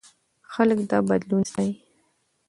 [0.53, 1.73] خلک دا بدلون ستایي.